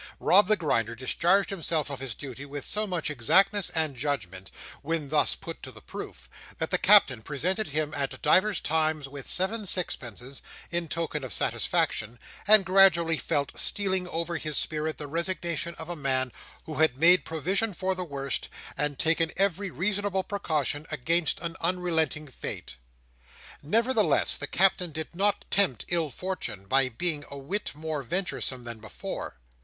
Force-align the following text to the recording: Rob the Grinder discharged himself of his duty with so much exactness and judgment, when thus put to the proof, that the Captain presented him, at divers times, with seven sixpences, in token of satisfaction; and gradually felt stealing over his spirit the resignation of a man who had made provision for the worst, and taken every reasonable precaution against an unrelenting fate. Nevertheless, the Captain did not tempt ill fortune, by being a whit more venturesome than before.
Rob 0.19 0.47
the 0.47 0.55
Grinder 0.57 0.95
discharged 0.95 1.51
himself 1.51 1.91
of 1.91 1.99
his 1.99 2.15
duty 2.15 2.43
with 2.43 2.65
so 2.65 2.87
much 2.87 3.11
exactness 3.11 3.69
and 3.69 3.95
judgment, 3.95 4.49
when 4.81 5.09
thus 5.09 5.35
put 5.35 5.61
to 5.61 5.71
the 5.71 5.79
proof, 5.79 6.27
that 6.57 6.71
the 6.71 6.79
Captain 6.79 7.21
presented 7.21 7.67
him, 7.67 7.93
at 7.93 8.19
divers 8.23 8.59
times, 8.59 9.07
with 9.07 9.29
seven 9.29 9.67
sixpences, 9.67 10.41
in 10.71 10.87
token 10.87 11.23
of 11.23 11.31
satisfaction; 11.31 12.17
and 12.47 12.65
gradually 12.65 13.19
felt 13.19 13.55
stealing 13.59 14.07
over 14.07 14.37
his 14.37 14.57
spirit 14.57 14.97
the 14.97 15.05
resignation 15.05 15.75
of 15.75 15.87
a 15.87 15.95
man 15.95 16.31
who 16.63 16.79
had 16.79 16.97
made 16.97 17.23
provision 17.23 17.71
for 17.71 17.93
the 17.93 18.03
worst, 18.03 18.49
and 18.75 18.97
taken 18.97 19.31
every 19.37 19.69
reasonable 19.69 20.23
precaution 20.23 20.87
against 20.89 21.39
an 21.41 21.55
unrelenting 21.61 22.27
fate. 22.27 22.75
Nevertheless, 23.61 24.35
the 24.35 24.47
Captain 24.47 24.91
did 24.91 25.15
not 25.15 25.45
tempt 25.51 25.85
ill 25.89 26.09
fortune, 26.09 26.65
by 26.65 26.89
being 26.89 27.23
a 27.29 27.37
whit 27.37 27.75
more 27.75 28.01
venturesome 28.01 28.63
than 28.63 28.79
before. 28.79 29.37